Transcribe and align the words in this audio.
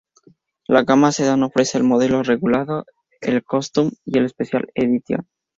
La 0.67 0.81
gama 0.81 1.11
sedan 1.11 1.43
ofrece 1.43 1.77
el 1.77 1.83
modelo 1.83 2.23
regulado, 2.23 2.85
el 3.21 3.43
Custom 3.43 3.91
y 4.03 4.17
el 4.17 4.29
Special 4.29 4.65
Edition. 4.73 5.27